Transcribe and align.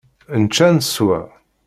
Nečča 0.41 0.67
neswa. 0.75 1.19